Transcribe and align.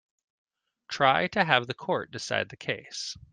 Try 0.87 1.27
to 1.27 1.43
have 1.45 1.67
the 1.67 1.75
court 1.75 2.09
decide 2.09 2.49
the 2.49 2.57
case. 2.57 3.15